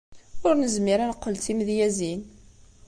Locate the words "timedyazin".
1.45-2.21